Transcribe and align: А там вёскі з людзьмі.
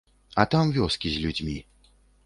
А 0.43 0.45
там 0.53 0.73
вёскі 0.79 1.13
з 1.17 1.21
людзьмі. 1.27 1.57